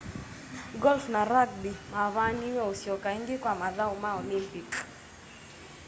[0.83, 4.69] golf na rugby mavaniiwe usyoka ingi kwa mathau ma olympic